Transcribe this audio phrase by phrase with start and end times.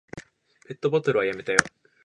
[0.67, 1.59] ペットボトルはやめたよ。